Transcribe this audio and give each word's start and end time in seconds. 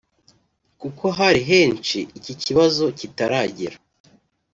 kuko 0.79 1.05
hari 1.17 1.41
henshi 1.49 1.99
iki 2.17 2.33
kibazo 2.43 2.83
kitaragera 2.99 3.77